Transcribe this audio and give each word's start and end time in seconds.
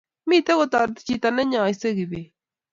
Mito 0.27 0.51
kotoreti 0.59 1.01
chito 1.07 1.29
ne 1.31 1.43
nyaishe 1.49 1.89
Kibet 1.97 2.31